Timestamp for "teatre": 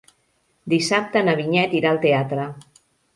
2.07-2.47